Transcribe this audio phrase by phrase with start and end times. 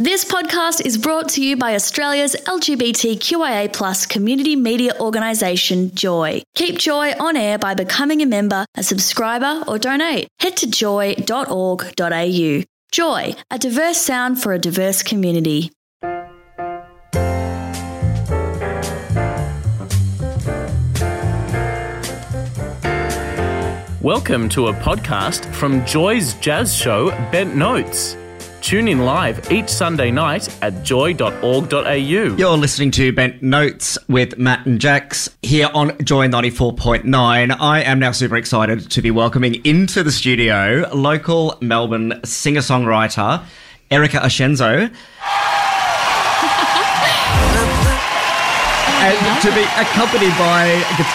[0.00, 6.40] This podcast is brought to you by Australia's LGBTQIA plus community media organisation, Joy.
[6.54, 10.28] Keep Joy on air by becoming a member, a subscriber, or donate.
[10.38, 12.62] Head to joy.org.au.
[12.92, 15.72] Joy, a diverse sound for a diverse community.
[24.00, 28.16] Welcome to a podcast from Joy's jazz show, Bent Notes.
[28.60, 31.92] Tune in live each Sunday night at joy.org.au.
[31.92, 37.56] You're listening to Bent Notes with Matt and Jax here on Joy 94.9.
[37.60, 43.44] I am now super excited to be welcoming into the studio local Melbourne singer songwriter
[43.90, 44.90] Erika Ascenzo.
[49.00, 50.64] and to be accompanied by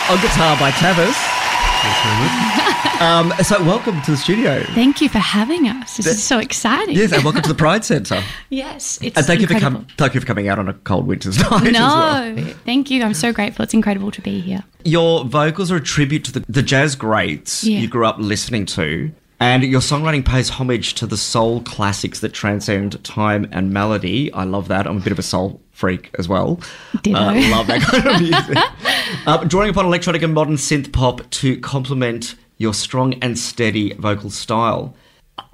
[0.09, 1.42] a guitar by Tavis.
[2.99, 4.63] Um, so, welcome to the studio.
[4.75, 5.97] Thank you for having us.
[5.97, 6.95] This is so exciting.
[6.95, 8.23] Yes, and welcome to the Pride Centre.
[8.49, 9.81] yes, it's And thank you, for incredible.
[9.81, 11.73] com- thank you for coming out on a cold winter's night.
[11.73, 12.53] No, well.
[12.65, 13.03] thank you.
[13.03, 13.63] I'm so grateful.
[13.63, 14.63] It's incredible to be here.
[14.85, 17.79] Your vocals are a tribute to the, the jazz greats Yeah.
[17.79, 19.11] you grew up listening to,
[19.43, 24.31] and your songwriting pays homage to the soul classics that transcend time and melody.
[24.31, 24.87] I love that.
[24.87, 26.61] I'm a bit of a soul freak as well.
[27.01, 27.19] Ditto.
[27.19, 28.57] Uh, love that kind of music.
[29.27, 34.29] uh, drawing upon electronic and modern synth pop to complement your strong and steady vocal
[34.29, 34.95] style.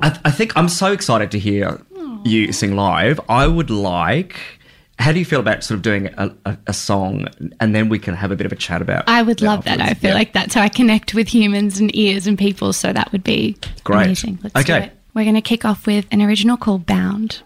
[0.03, 1.81] I, I think I'm so excited to hear
[2.24, 3.20] you sing live.
[3.28, 4.59] I would like.
[5.00, 7.28] How do you feel about sort of doing a, a, a song
[7.61, 9.06] and then we can have a bit of a chat about?
[9.08, 9.80] I would it love that.
[9.80, 10.16] I feel Yeah.
[10.16, 12.73] like that's how I connect with humans and ears and people.
[12.73, 14.03] So that would be Great.
[14.08, 14.39] amazing.
[14.44, 14.86] Let's do Okay.
[14.88, 14.97] it.
[15.14, 17.41] We're going to kick off with an original called Bound.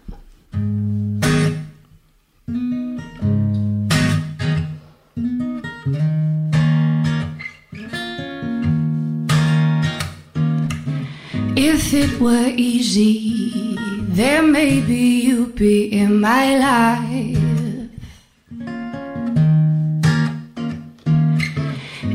[11.55, 13.72] If it were easy,
[14.13, 17.39] there maybe you'd be in my life.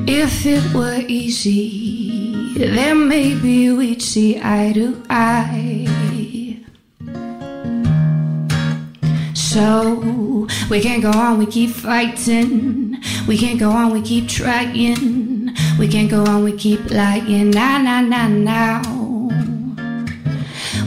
[0.06, 5.86] If it were easy, then maybe we'd see eye to eye.
[9.34, 12.96] So we can't go on, we keep fighting.
[13.26, 15.50] We can't go on, we keep trying.
[15.78, 17.50] We can't go on, we keep lying.
[17.50, 18.97] Nah, nah, nah, now.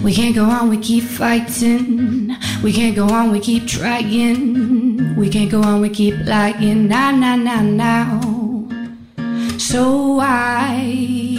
[0.04, 2.36] We can't go on, we keep fighting.
[2.64, 5.16] We can't go on, we keep trying.
[5.16, 6.88] We can't go on, we keep lying.
[6.88, 8.20] Nah, nah, nah, now.
[9.60, 11.38] So why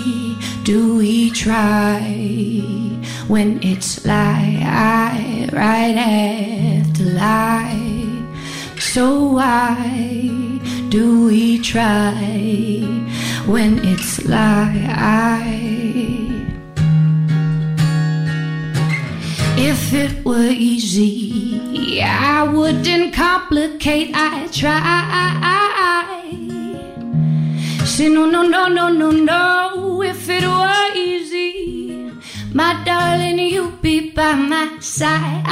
[0.63, 1.99] do we try
[3.27, 8.23] when it's lie I right after lie?
[8.79, 10.31] So why
[10.89, 12.23] do we try
[13.45, 15.53] when it's lie?
[19.65, 24.11] If it were easy, I wouldn't complicate.
[24.13, 24.83] I try.
[27.85, 30.03] Say no, no, no, no, no, no.
[30.03, 32.11] If it were easy,
[32.53, 35.45] my darling, you'd be by my side.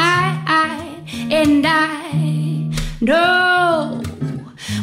[1.31, 4.03] And I know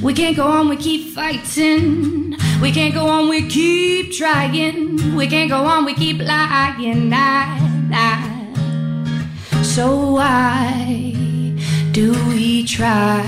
[0.01, 2.37] we can't go on, we keep fighting.
[2.61, 5.17] We can't go on, we keep trying.
[5.17, 7.11] We can't go on, we keep lying.
[7.11, 8.26] I, I.
[9.77, 11.13] So why
[11.91, 13.21] do we try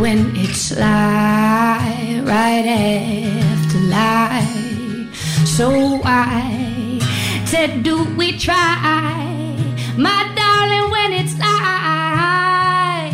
[0.00, 5.10] when it's lie right after lie?
[5.44, 7.00] So why
[7.44, 9.54] said do we try,
[9.98, 13.12] my darling, when it's lie?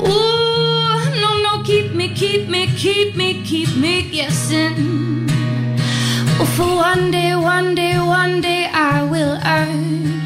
[0.00, 5.30] Ooh, no, no, keep me, keep me, keep me, keep me guessing.
[6.38, 10.21] Oh, for one day, one day, one day I will earn.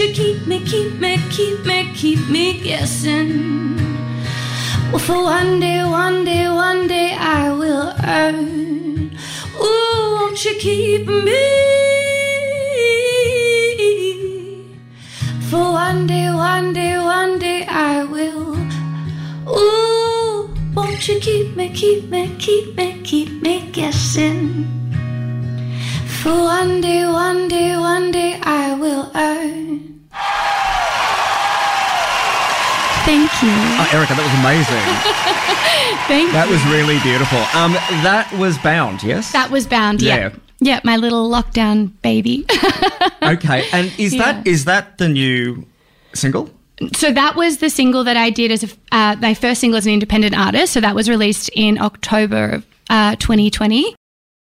[0.00, 3.76] You keep me, keep me, keep me, keep me guessing?
[4.90, 9.14] Well, for one day, one day, one day I will earn.
[9.60, 11.44] Ooh, won't you keep me?
[15.50, 18.56] For one day, one day, one day I will.
[19.52, 24.64] Ooh, won't you keep me, keep me, keep me, keep me guessing?
[26.22, 29.89] For one day, one day, one day I will earn.
[33.04, 33.50] Thank you.
[33.80, 34.84] Oh, Erika, that was amazing.
[36.06, 36.32] Thank you.
[36.32, 36.52] that you.
[36.52, 37.38] was really beautiful.
[37.58, 37.72] Um,
[38.04, 39.32] that was Bound, yes?
[39.32, 40.02] That was Bound.
[40.02, 40.16] Yeah.
[40.16, 40.30] Yeah.
[40.62, 42.44] Yeah, my little lockdown baby.
[43.22, 43.66] okay.
[43.72, 44.52] And is that Yeah.
[44.52, 45.64] is that the new
[46.14, 46.50] single?
[46.94, 49.86] so that was the single that I did as a, uh, my first single as
[49.86, 50.72] an independent artist.
[50.74, 53.94] So that was released in October of uh, 2020.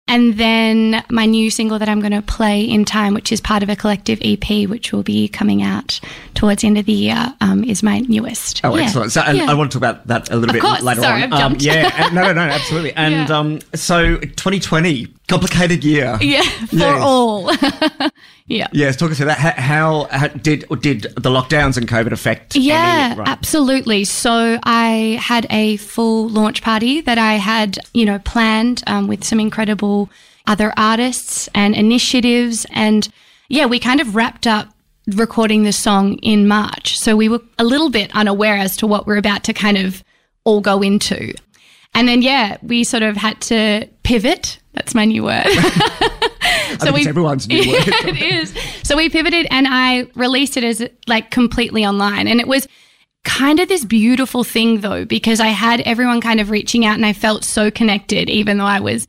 [0.10, 3.64] And then my new single that I'm going to play in time, which is part
[3.64, 6.00] of a collective EP, which will be coming out
[6.34, 8.62] towards the end of the year, um, is my newest.
[8.64, 8.84] Oh, Yeah.
[8.86, 9.12] excellent.
[9.12, 9.46] So, Yeah.
[9.50, 10.82] I want to talk about that a little bit course.
[10.82, 11.32] later Sorry, on.
[11.34, 12.94] I've Um, yeah, no, no, no, absolutely.
[12.96, 13.38] And Yeah.
[13.38, 16.18] um, so 2020, complicated year.
[16.22, 17.02] Yeah, for Yes.
[17.02, 17.52] all.
[18.48, 18.68] yeah.
[18.72, 19.38] Yes, talk us through that.
[19.38, 22.56] How, how, did did the lockdowns and COVID affect?
[22.56, 23.28] Yeah, any, right.
[23.28, 24.04] absolutely.
[24.06, 29.24] So I had a full launch party that I had, you know, planned um, with
[29.24, 30.10] some incredible
[30.48, 32.66] other artists and initiatives.
[32.72, 33.08] And
[33.48, 34.68] yeah, we kind of wrapped up
[35.08, 36.98] recording the song in March.
[37.00, 40.04] So we were a little bit unaware as to what we're about to kind of
[40.44, 41.34] all go into.
[41.94, 44.60] And then, yeah, we sort of had to pivot.
[44.74, 45.44] That's my new word.
[45.46, 48.06] I think it's everyone's new yeah, word.
[48.06, 48.54] it is.
[48.84, 52.28] So we pivoted and I released it as like completely online.
[52.28, 52.68] And it was
[53.24, 57.06] kind of this beautiful thing though, because I had everyone kind of reaching out and
[57.06, 59.08] I felt so connected, even though I was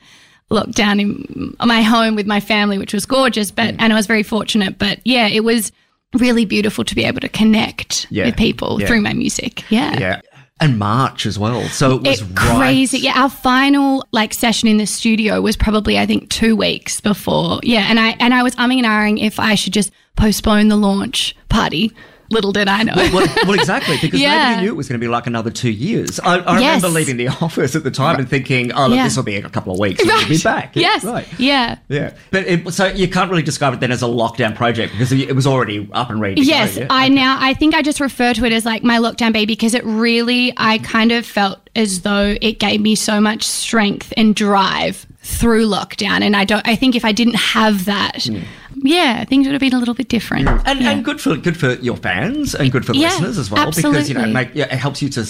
[0.50, 3.76] locked down in my home with my family, which was gorgeous, but, mm.
[3.78, 4.78] and I was very fortunate.
[4.78, 5.72] But yeah, it was
[6.18, 8.26] really beautiful to be able to connect Yeah.
[8.26, 8.86] with people Yeah.
[8.86, 9.64] through my music.
[9.70, 9.98] Yeah.
[9.98, 10.20] Yeah.
[10.60, 11.62] And March as well.
[11.68, 12.56] So it was It right.
[12.58, 12.98] crazy.
[12.98, 17.60] Yeah, our final like session in the studio was probably I think two weeks before.
[17.62, 20.76] Yeah, and I and I was umming and ahhing if I should just postpone the
[20.76, 21.92] launch party.
[22.30, 22.94] Little did I know.
[22.96, 24.50] well, well, exactly, because Yeah.
[24.50, 26.20] nobody knew it was going to be like another two years.
[26.20, 26.76] I, I Yes.
[26.82, 29.04] remember leaving the office at the time and thinking, "Oh, look, Yeah.
[29.04, 31.04] this will be a couple of weeks, and we'll be back." Yeah, Yes.
[31.04, 31.26] right.
[31.38, 31.78] Yeah.
[31.88, 35.10] Yeah, but it, so you can't really describe it then as a lockdown project because
[35.12, 36.40] it was already up and ready.
[36.42, 36.86] Yes, go, yeah?
[36.90, 37.14] I Okay.
[37.14, 39.84] now I think I just refer to it as like my lockdown baby because it
[39.84, 45.06] really I kind of felt as though it gave me so much strength and drive
[45.22, 48.38] through lockdown and I don't I think if I didn't have that Hmm.
[48.82, 50.48] yeah, things would have been a little bit different.
[50.64, 50.90] And, Yeah.
[50.92, 54.08] and good for good for your fans and good for Yeah, listeners as well because
[54.08, 54.32] you know absolutely.
[54.32, 55.24] make, yeah, it helps you to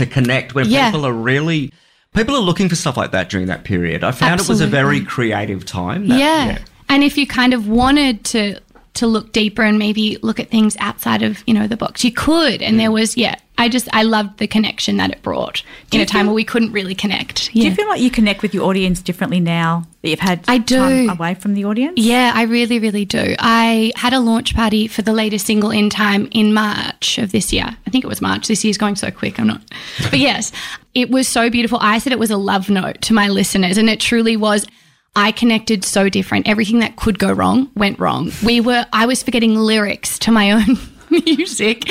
[0.00, 0.90] to connect when Yeah.
[0.90, 1.72] people are really
[2.14, 4.02] people are looking for stuff like that during that period.
[4.02, 6.08] I found it was a very creative time.
[6.08, 6.58] that- yeah.
[6.88, 8.60] And if you kind of wanted to
[8.94, 12.12] to look deeper and maybe look at things outside of, you know, the box, you
[12.12, 12.62] could.
[12.62, 12.78] And Mm.
[12.78, 15.62] there was, yeah, I just I loved the connection that it brought
[15.92, 17.52] in a time where we couldn't really connect.
[17.52, 17.68] Do Yeah.
[17.70, 20.76] you feel like you connect with your audience differently now that you've had I do.
[20.76, 21.94] time away from the audience?
[21.96, 23.34] Yeah, I really, really do.
[23.40, 27.52] I had a launch party for the latest single in time in March of this
[27.52, 27.76] year.
[27.86, 28.46] I think it was March.
[28.48, 29.38] This year's going so quick.
[29.40, 29.60] I'm not.
[30.10, 30.52] But yes,
[30.94, 31.78] it was so beautiful.
[31.80, 34.66] I said it was a love note to my listeners, and it truly was.
[35.16, 36.48] I connected so different.
[36.48, 38.32] Everything that could go wrong went wrong.
[38.44, 40.78] We were, I was forgetting lyrics to my own
[41.24, 41.88] music.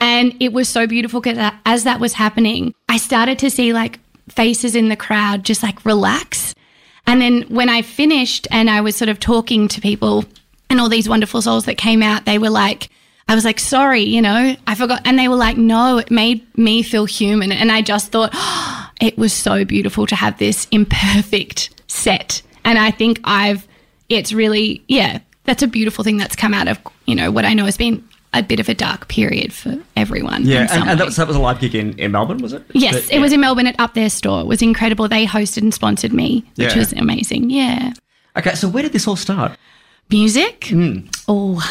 [0.00, 3.98] And it was so beautiful because as that was happening, I started to see like
[4.28, 6.54] faces in the crowd just like relax.
[7.06, 10.24] And then when I finished and I was sort of talking to people
[10.68, 12.90] and all these wonderful souls that came out, they were like,
[13.28, 15.02] I was like, sorry, you know, I forgot.
[15.04, 17.52] And they were like, no, it made me feel human.
[17.52, 18.30] And I just thought,
[19.00, 22.42] it was so beautiful to have this imperfect set.
[22.66, 23.66] And I think I've,
[24.10, 27.54] it's really, yeah, that's a beautiful thing that's come out of, you know, what I
[27.54, 30.44] know has been a bit of a dark period for everyone.
[30.44, 32.62] Yeah, and, and that, was, that was a live gig in, in Melbourne, was it?
[32.74, 34.40] Yes, But, it was in Melbourne at Up Their Store.
[34.42, 35.08] It was incredible.
[35.08, 36.78] They hosted and sponsored me, which Yeah.
[36.78, 37.48] was amazing.
[37.48, 37.92] Yeah.
[38.36, 39.56] Okay, so where did this all start?
[40.10, 40.66] Music.
[40.68, 41.06] Hmm.
[41.28, 41.62] Oh,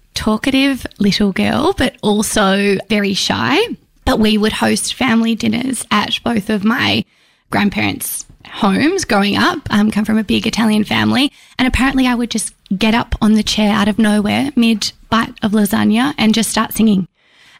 [0.14, 3.58] talkative little girl, but also very shy.
[4.04, 7.04] But we would host family dinners at both of my
[7.50, 9.58] grandparents' homes growing up.
[9.70, 13.34] Um, come from a big Italian family, and apparently I would just get up on
[13.34, 17.08] the chair out of nowhere mid bite of lasagna and just start singing.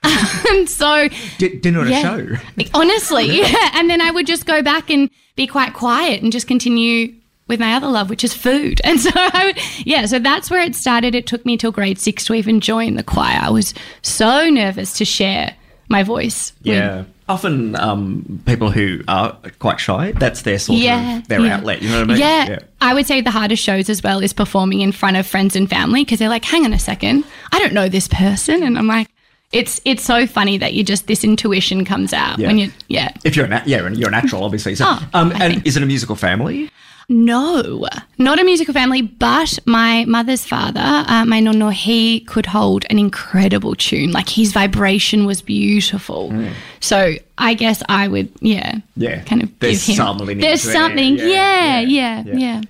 [0.03, 2.37] and so D- dinner at a show.
[2.75, 3.71] Honestly, yeah.
[3.75, 7.15] And then I would just go back and be quite quiet and just continue
[7.49, 8.81] with my other love, which is food.
[8.85, 11.15] And so I would, yeah, so that's where it started.
[11.15, 13.39] It took me till grade six to even join the choir.
[13.41, 15.55] I was so nervous to share
[15.89, 16.53] my voice.
[16.65, 17.05] with- Yeah.
[17.31, 21.57] Often um, people who are quite shy, that's their sort yeah, of their yeah.
[21.57, 21.81] outlet.
[21.81, 22.19] You know what I mean?
[22.19, 25.55] Yeah, I would say the hardest shows as well is performing in front of friends
[25.55, 28.77] and family because they're like, "Hang on a second, I don't know this person," and
[28.77, 29.09] I'm like,
[29.53, 32.47] "It's it's so funny that you just this intuition comes out Yeah.
[32.49, 34.75] when you yeah." If you're a yeah, and you're a natural, obviously.
[34.75, 36.71] So, Oh, um, and think- is it a musical family?
[37.13, 37.89] No,
[38.19, 43.01] not a musical family, but my mother's father, uh, my nonno, he could hold an
[43.01, 44.13] incredible tune.
[44.13, 46.33] Like his vibration was beautiful.
[46.79, 48.83] So I guess I would, yeah, Mm.
[48.97, 49.21] Yeah.
[49.23, 49.97] kind of There's give him.
[49.97, 52.61] some lineage There's something, yeah, yeah, yeah, yeah, yeah.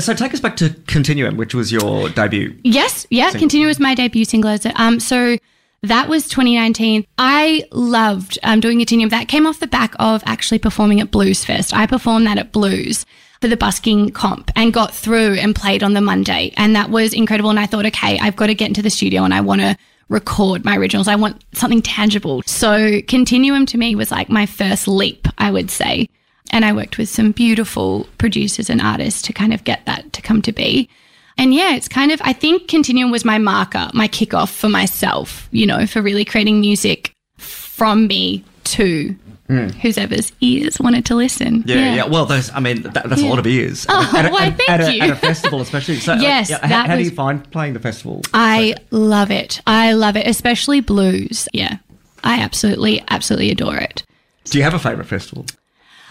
[0.00, 2.52] So take us back to Continuum, which was your debut.
[2.64, 3.30] Yes, yeah.
[3.30, 4.58] Continuum was my debut single.
[4.74, 5.38] Um, so
[5.84, 7.06] that was 2019.
[7.18, 9.10] I loved um, doing Continuum.
[9.10, 11.74] That came off the back of actually performing at Blues Fest.
[11.74, 13.04] I performed that at Blues
[13.40, 17.12] for the busking comp and got through and played on the Monday, and that was
[17.12, 17.50] incredible.
[17.50, 19.76] And I thought, okay, I've got to get into the studio and I want to
[20.08, 21.08] record my originals.
[21.08, 22.42] I want something tangible.
[22.46, 26.08] So Continuum to me was like my first leap, I would say.
[26.50, 30.22] And I worked with some beautiful producers and artists to kind of get that to
[30.22, 30.88] come to be.
[31.36, 35.48] And yeah, it's kind of, I think Continuum was my marker, my kickoff for myself,
[35.50, 41.62] you know, for really creating music from me to whoever's ears wanted to listen.
[41.62, 41.68] Hmm.
[41.68, 42.04] Yeah, yeah.
[42.06, 43.84] Well, there's, I mean, that, that's a lot of ears.
[43.88, 45.02] Oh, at, a, why, at, thank at a, you.
[45.02, 45.96] at a festival, especially.
[45.96, 48.22] So, like, Yes, yeah, how, how do you find playing the festival?
[48.32, 49.60] I love it.
[49.66, 51.46] I love it, especially blues.
[51.52, 51.76] Yeah.
[52.22, 54.02] I absolutely, absolutely adore it.
[54.44, 55.44] Do you have a favourite festival?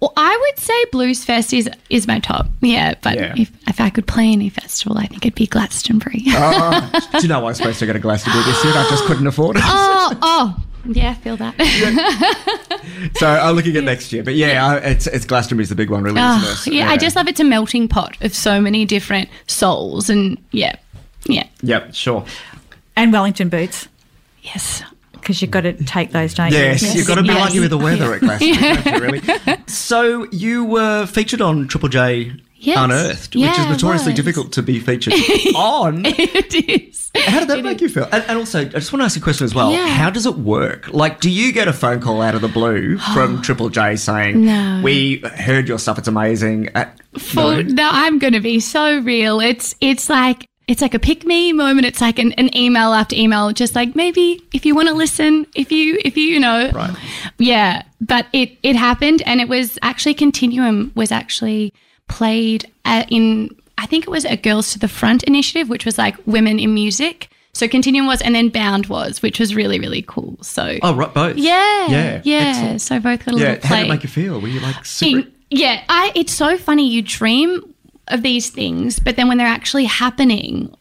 [0.01, 2.47] Well, I would say Blues Fest is is my top.
[2.61, 3.33] Yeah, but Yeah.
[3.37, 6.23] if if I could play any festival, I think it'd be Glastonbury.
[6.29, 8.73] Oh, do you know I was supposed to go to Glastonbury this year?
[8.75, 9.63] I just couldn't afford it.
[9.65, 11.55] oh, oh, yeah, I feel that.
[13.15, 14.23] So I'm looking at next year.
[14.23, 16.75] But yeah, I- it's, it's Glastonbury's the big one, really, Oh, isn't it?
[16.77, 20.75] yeah, I just love it's a melting pot of so many different souls, and yeah,
[21.25, 22.25] yeah, Yep, sure.
[22.95, 23.87] And Wellington boots,
[24.41, 24.83] yes.
[25.23, 26.99] Because you've got to take those, don't Yes, you?
[26.99, 27.39] you've got to be Yes.
[27.39, 29.57] lucky with the weather at Glastonbury, you, really?
[29.67, 32.77] So you were featured on Triple J Yes.
[32.77, 35.13] Unearthed, Yeah, which is notoriously difficult to be featured
[35.55, 36.03] on.
[36.05, 37.11] it is.
[37.13, 38.07] How did that make you feel?
[38.09, 39.69] And, and also, I just want to ask you a question as well.
[39.73, 39.85] Yeah.
[39.87, 40.87] How does it work?
[40.93, 44.45] Like, do you get a phone call out of the blue from Triple J saying,
[44.45, 44.79] No.
[44.81, 46.69] "We heard your stuff; it's amazing"?
[47.19, 47.61] For, no?
[47.63, 49.41] no, I'm going to be so real.
[49.41, 51.85] It's it's like it's like a pick me moment.
[51.85, 55.45] It's like an, an email after email, just like maybe if you want to listen,
[55.55, 56.95] if you if you you know, Right.
[57.37, 57.83] yeah.
[58.01, 61.73] But it it happened, and it was actually Continuum was actually
[62.07, 65.97] played at, in I think it was a Girls to the Front initiative, which was
[65.97, 67.29] like women in music.
[67.55, 70.37] So Continuum was, and then Bound was, which was really really cool.
[70.41, 71.37] So Oh, right, both.
[71.37, 72.37] yeah, yeah, yeah.
[72.37, 72.81] excellent.
[72.81, 74.39] So both got a Yeah, little how did it make you feel?
[74.41, 75.19] Were you like super?
[75.27, 76.89] In- yeah, I, it's so funny.
[76.89, 77.72] You dream
[78.07, 80.75] of these things, but then when they're actually happening,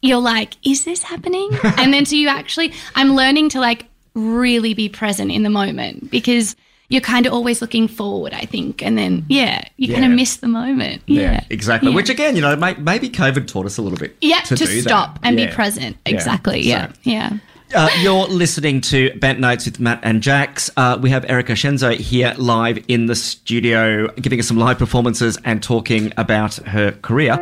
[0.00, 1.50] you're like, is this happening?
[1.78, 6.10] and then so you actually, I'm learning to like really be present in the moment
[6.10, 6.54] because
[6.88, 8.82] you're kind of always looking forward, I think.
[8.82, 11.00] And then, yeah, you kind of miss the moment.
[11.06, 11.88] Yeah, exactly.
[11.88, 11.96] Yeah.
[11.96, 14.14] Which again, you know, may, maybe COVID taught us a little bit.
[14.20, 14.82] yeah, to, to, do that.
[14.82, 15.46] stop and Yeah.
[15.46, 15.96] be present.
[16.06, 16.14] Yeah.
[16.14, 16.60] Exactly.
[16.60, 16.88] Yeah.
[16.88, 17.32] So- Yeah.
[17.74, 20.70] Uh, you're listening to Bent Notes with Matt and Jax.
[20.76, 25.38] Uh, we have Erika Ascenzo here live in the studio, giving us some live performances
[25.46, 27.38] and talking about her career.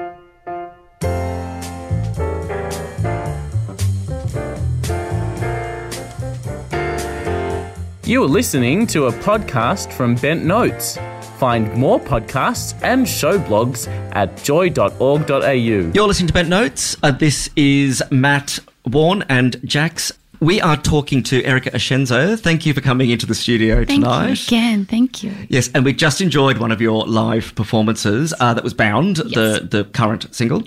[8.05, 10.97] You are listening to a podcast from Bent Notes.
[11.39, 15.51] Find more podcasts and show blogs at joy.org.au.
[15.51, 16.97] You're listening to Bent Notes.
[17.03, 20.13] Uh, this is Matt Warren and Jax.
[20.41, 22.39] We are talking to Erika Ascenzo.
[22.41, 24.27] Thank you for coming into the studio Thank tonight.
[24.29, 24.85] you again.
[24.87, 25.35] Thank you.
[25.51, 29.67] Yes, and we just enjoyed one of your live performances uh, that was Bound, the,
[29.71, 30.63] the current single.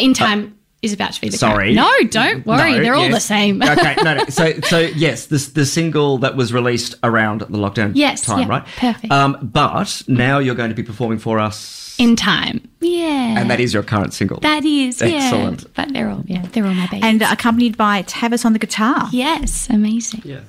[0.00, 1.74] In time is about to be the Uh, Sorry.
[1.74, 2.72] No, don't worry.
[2.72, 3.62] No, They're all the same.
[3.62, 4.24] okay, no, no.
[4.30, 8.48] So, so yes, this the single that was released around the lockdown Yes, time, yeah,
[8.48, 8.66] right?
[8.78, 9.12] perfect.
[9.12, 11.58] Um, but now you're going to be performing for us,
[11.98, 12.60] In time.
[12.80, 13.38] Yeah.
[13.40, 14.38] and that is your current single.
[14.40, 15.62] That is, Excellent.
[15.62, 15.68] yeah.
[15.74, 17.00] But they're all, yeah, they're all my babies.
[17.04, 19.08] And accompanied by Tavis on the guitar.
[19.12, 20.22] yes, amazing.
[20.24, 20.40] yeah.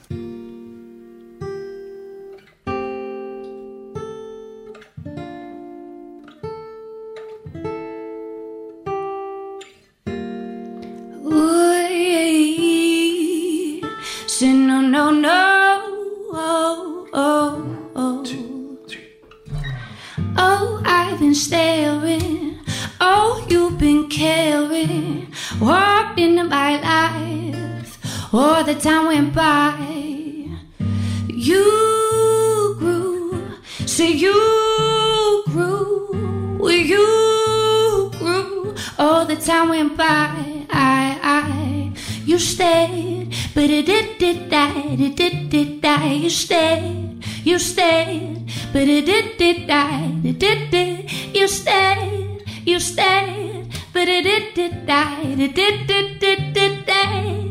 [39.29, 40.65] The time went by.
[40.71, 41.93] I, I,
[42.25, 46.13] you stayed, but it did, did die, it did, did die.
[46.13, 51.11] You stayed, you stayed, but it did, did die, it did, did.
[51.35, 57.45] You stayed, you stayed, but it did, did die, it did, did, did, did die.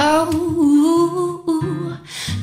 [0.00, 1.27] Oh,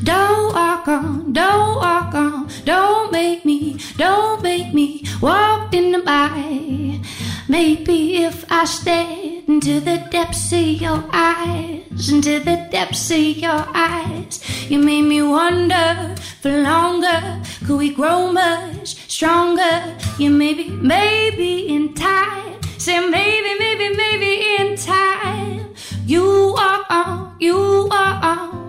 [0.06, 6.00] don't walk on, don't walk on, don't make me, don't make me walk in the
[6.00, 7.02] by.
[7.50, 13.66] Maybe if I stared into the depths of your eyes, into the depths of your
[13.74, 17.42] eyes, you made me wonder for longer.
[17.66, 19.98] Could we grow much stronger?
[20.20, 22.62] You maybe, maybe in time.
[22.78, 25.74] Say maybe, maybe, maybe in time.
[26.06, 28.65] You are on, you are on.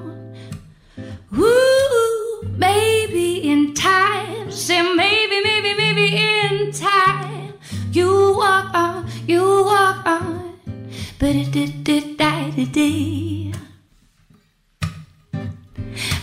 [1.39, 4.51] Ooh, maybe in time.
[4.51, 7.53] Say maybe, maybe, maybe in time.
[7.93, 10.59] You walk on, you walk on.
[11.19, 13.53] But it did, did, die today.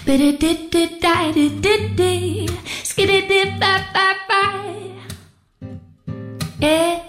[0.06, 2.48] Biddy-did-did-di-did-did-di.
[2.84, 4.92] Skiddy-did-bye-bye-bye.
[6.62, 7.03] Eh, eh.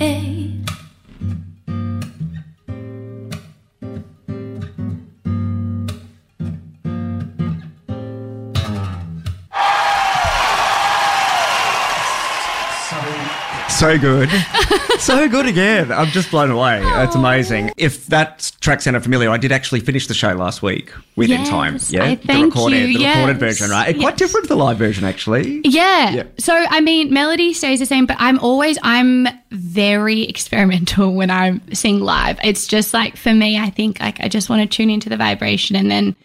[13.85, 14.31] So good.
[14.99, 15.93] so good again.
[15.93, 16.81] I'm just blown away.
[16.83, 17.71] It's amazing.
[17.77, 21.51] If that track sounded familiar, I did actually finish the show last week within Yes,
[21.51, 21.79] time.
[21.91, 22.05] Yeah.
[22.05, 23.91] I the thank recorded, you, The recorded version, right?
[23.91, 25.61] It's Quite different to the live version, actually.
[25.65, 26.13] Yeah.
[26.13, 26.23] Yeah.
[26.39, 31.61] So I mean, melody stays the same, but I'm always I'm very experimental when I
[31.75, 32.39] sing live.
[32.43, 35.19] It's just like for me, I think like I just want to tune into the
[35.19, 36.17] vibration and then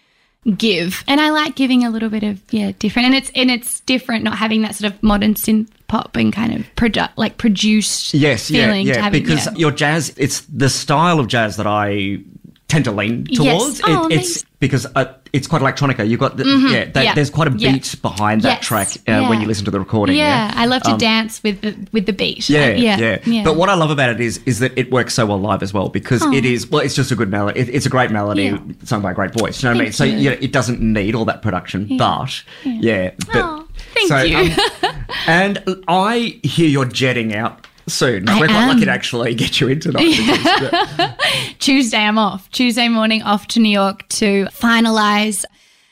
[0.58, 1.04] give.
[1.08, 4.24] And I like giving a little bit of yeah different, and it's and it's different
[4.24, 8.50] not having that sort of modern synth pop and kind of produ- like produced Yes,
[8.52, 9.02] yeah, yeah.
[9.02, 9.54] having, because yeah.
[9.56, 12.20] your jazz, it's the style of jazz that I
[12.68, 13.40] tend to lean towards.
[13.40, 13.80] Yes.
[13.80, 13.82] towards.
[13.86, 14.46] Oh, it's.
[14.60, 16.08] Because uh, it's quite electronica.
[16.08, 17.14] You've got the, yeah, that, Yeah.
[17.16, 17.72] There's quite a Yeah.
[17.74, 18.66] beat behind that Yes.
[18.66, 20.16] track uh, when you listen to the recording.
[20.18, 22.50] yeah, Yeah, I love to Um, dance with the with the beat.
[22.50, 25.26] Yeah, yeah, yeah, But what I love about it is is that it works so
[25.26, 27.60] well live as well because it is well, it's just a good melody.
[27.62, 28.58] It, it's a great melody Yeah.
[28.84, 29.64] sung by a great voice.
[29.64, 29.92] You know what I mean?
[29.92, 30.18] Thank So you.
[30.18, 33.12] yeah, it doesn't need all that production, but yeah.
[33.32, 33.64] but, Aw,
[34.10, 34.64] thank you.
[34.90, 34.96] um,
[35.28, 38.28] and I hear you're jetting out soon.
[38.30, 40.06] I We're quite lucky to actually get you in tonight.
[40.18, 41.16] because, yeah.
[41.60, 42.50] Tuesday, I'm off.
[42.52, 45.44] Tuesday morning, off to New York to finalize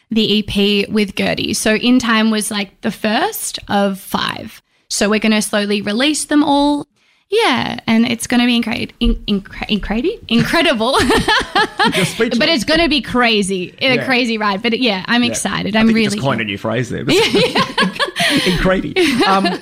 [0.10, 1.54] the EP with Gertie.
[1.54, 4.62] So, In Time was like the first of five.
[4.89, 6.88] So, we're going to slowly release them all.
[7.30, 10.96] Yeah, and it's going to be incre- in- incre- incredi- incredible.
[12.18, 13.74] But it's going to be crazy.
[13.82, 14.06] A Yeah.
[14.06, 14.62] crazy ride.
[14.62, 15.75] But yeah, I'm excited.
[15.75, 17.06] I I'm think really you just coined a new phrase there.
[18.46, 18.94] Incredible.
[19.25, 19.60] Um,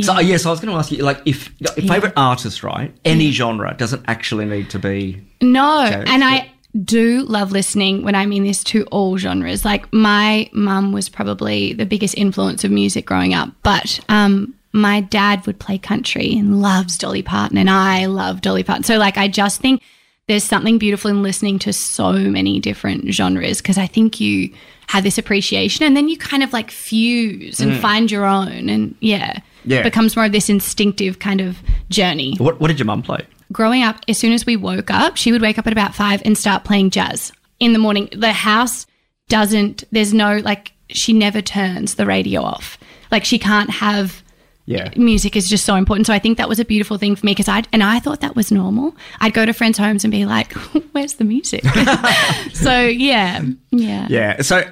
[0.00, 2.94] So yes, I was going to ask you, like, if favorite artist, right?
[3.04, 5.22] Any genre doesn't actually need to be.
[5.42, 6.28] No, Jazz, and yeah.
[6.28, 6.52] I
[6.84, 9.64] do love listening when I mean this to all genres.
[9.64, 15.02] Like my mum was probably the biggest influence of music growing up, but um, my
[15.02, 18.84] dad would play country and loves Dolly Parton, and I love Dolly Parton.
[18.84, 19.82] So like, I just think
[20.28, 24.54] there's something beautiful in listening to so many different genres because I think you
[24.88, 28.94] have this appreciation, and then you kind of like fuse and find your own, and
[29.00, 29.42] yeah, Mm.
[29.64, 29.82] Yeah.
[29.82, 33.26] becomes more of this instinctive kind of journey What, what did your mum play?
[33.52, 36.22] growing up, as soon as we woke up, she would wake up at about five
[36.24, 38.08] and start playing jazz in the morning.
[38.12, 38.86] The house
[39.28, 42.78] doesn't, there's no, like, she never turns the radio off.
[43.10, 44.22] Like, she can't have.
[44.64, 44.90] Yeah.
[44.94, 46.06] Music is just so important.
[46.06, 48.20] So I think that was a beautiful thing for me because I and I thought
[48.20, 48.94] that was normal.
[49.20, 50.52] I'd go to friends' homes and be like,
[50.92, 51.64] "Where's the music?"
[52.54, 54.40] so yeah, yeah, Yeah.
[54.42, 54.62] So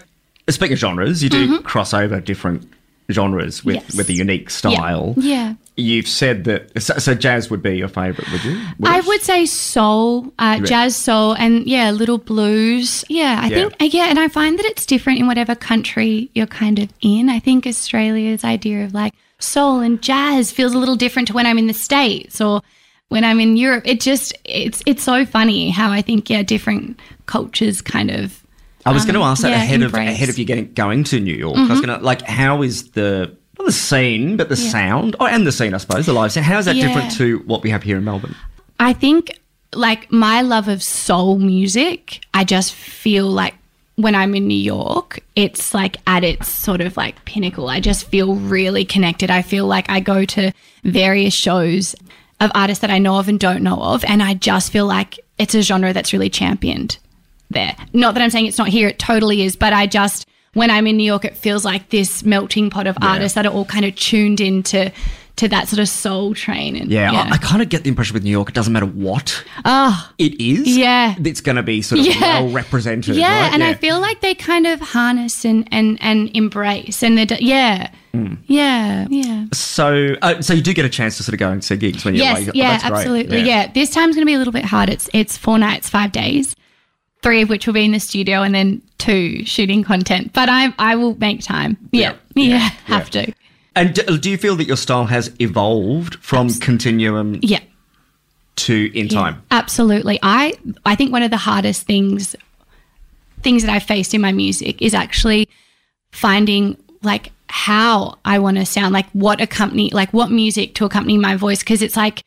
[0.49, 1.65] speaking of genres, you do mm-hmm.
[1.65, 2.71] cross over different
[3.13, 3.77] genres with.
[3.77, 3.97] Yes.
[3.97, 5.15] with a unique style.
[5.17, 5.55] yeah.
[5.77, 6.83] You've said that.
[6.83, 8.61] So, so jazz would be your favourite, would you?
[8.85, 13.03] I would say soul, uh, jazz soul, and yeah, little blues.
[13.09, 13.57] Yeah, I Yeah.
[13.69, 16.93] think uh, yeah, and I find that it's different in whatever country you're kind of
[17.01, 17.31] in.
[17.31, 21.47] I think Australia's idea of like soul and jazz feels a little different to when
[21.47, 22.61] I'm in the states or
[23.09, 23.85] when I'm in Europe.
[23.87, 28.43] It just it's it's so funny how I think yeah, different cultures kind of.
[28.91, 30.09] I was going to um, ask that yeah, ahead embrace.
[30.09, 31.57] of ahead of you getting going to New York.
[31.57, 35.27] I was going to like, how is the not the scene, but the sound, oh,
[35.27, 36.43] and the scene, I suppose, the live scene.
[36.43, 36.87] How is that Yeah.
[36.89, 38.35] different to what we have here in Melbourne?
[38.79, 39.39] I think
[39.75, 43.55] like my love of soul music, I just feel like
[43.97, 47.69] when I'm in New York, it's like at its sort of like pinnacle.
[47.69, 49.31] I just feel really connected.
[49.31, 50.53] I feel like I go to
[50.85, 51.95] various shows
[52.41, 55.21] of artists that I know of and don't know of, and I just feel like
[55.37, 56.97] it's a genre that's really championed
[57.51, 57.77] there.
[57.93, 60.87] Not that I'm saying it's not here, it totally is, but I just when I'm
[60.89, 63.85] in New York, it feels like this melting pot of artists that are all kind
[63.85, 64.91] of tuned into
[65.37, 66.75] to that sort of soul train.
[66.77, 68.85] And Yeah, I, I kind of get the impression with New York, it doesn't matter
[68.85, 70.77] what oh, it is.
[70.77, 71.15] Yeah.
[71.25, 72.43] it's going to be sort of Yeah.
[72.43, 73.15] well represented.
[73.15, 73.55] Yeah, right?
[73.55, 77.37] and I feel like they kind of harness and and and embrace, and they do,
[77.39, 78.35] yeah, Hmm.
[78.47, 79.47] yeah, yeah.
[79.53, 80.17] so.
[80.21, 82.17] Uh, so you do get a chance to sort of go and see gigs when
[82.17, 82.99] you're Yes, like, yeah, that's great.
[82.99, 83.41] absolutely.
[83.43, 83.71] Yeah.
[83.73, 84.91] this time's going to be a little bit hard.
[84.91, 86.57] It's it's four nights, five days,
[87.23, 90.33] three of which will be in the studio, and then two shooting content.
[90.33, 91.77] But I I will make time.
[91.93, 93.25] Yeah, Yeah, yeah, yeah, have yeah.
[93.27, 93.33] to.
[93.77, 97.61] And do, do you feel that your style has evolved from Continuum Yeah.
[98.57, 99.43] to In Time?
[99.51, 100.19] Absolutely.
[100.23, 100.55] I
[100.85, 102.35] I think one of the hardest things
[103.43, 105.49] things that I've faced in my music is actually
[106.13, 111.17] finding like how I want to sound, like what accompany like what music to accompany
[111.19, 112.25] my voice because it's like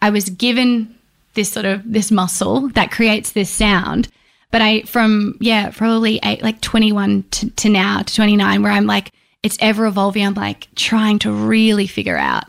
[0.00, 0.94] I was given
[1.34, 4.08] this sort of this muscle that creates this sound
[4.50, 8.86] but I from yeah probably eight, like 21 to, to now to 29 where I'm
[8.86, 10.26] like it's ever evolving.
[10.26, 12.44] I'm like trying to really figure out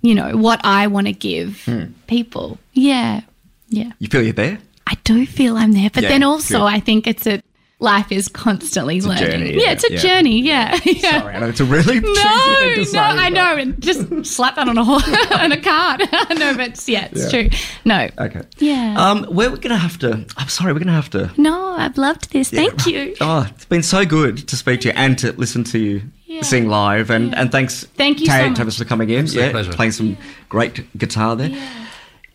[0.00, 1.84] you know what I want to give hmm.
[2.06, 2.58] people.
[2.72, 3.22] Yeah.
[3.68, 3.92] Yeah.
[3.98, 4.58] You feel you're there?
[4.86, 6.64] I do feel I'm there but Yeah, then also good.
[6.64, 7.42] I think it's a
[7.82, 9.24] life is constantly learning.
[9.30, 9.98] journey, yeah, yeah, it's a yeah.
[10.00, 10.40] journey.
[10.40, 11.20] Yeah, yeah.
[11.20, 13.56] Sorry, I know it's a really No, thing to no, I know.
[13.56, 16.00] and Just slap that on a horse, on a card.
[16.38, 17.48] no, but it's- yeah, it's Yeah.
[17.48, 17.58] true.
[17.84, 18.42] No, Okay.
[18.58, 18.94] Yeah.
[18.96, 20.24] Um, we're gonna have to.
[20.36, 21.30] I'm sorry, we're gonna have to.
[21.36, 22.50] no, I've loved this.
[22.50, 23.14] Thank you.
[23.20, 26.42] Oh, it's been so good to speak to you and to listen to you Yeah.
[26.42, 27.10] sing live.
[27.10, 28.58] And, and thanks, Thank you so Tay, much.
[28.58, 29.24] Tavis, for coming in.
[29.24, 29.72] Absolute yeah, pleasure.
[29.72, 30.16] playing some
[30.48, 31.50] great guitar there.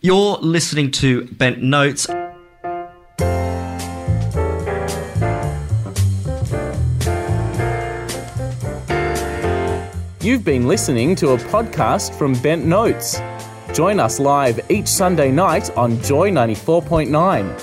[0.01, 2.05] You're listening to Bent Notes.
[10.27, 13.21] You've been listening to a podcast from Bent Notes.
[13.73, 17.61] Join us live each Sunday night on Joy 94.9.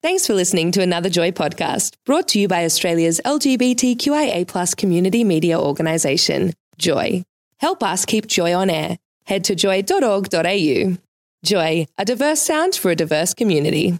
[0.00, 5.60] Thanks for listening to another Joy podcast brought to you by Australia's LGBTQIA community media
[5.60, 7.26] organisation, Joy.
[7.58, 8.96] Help us keep Joy on air.
[9.26, 10.96] Head to joy.org.au.
[11.44, 13.98] Joy, a diverse sound for a diverse community.